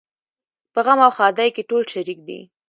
[0.73, 2.39] په غم او ښادۍ کې ټول شریک دي.